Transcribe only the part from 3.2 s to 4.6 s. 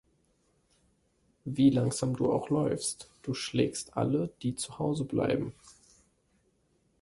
du schlägst alle, die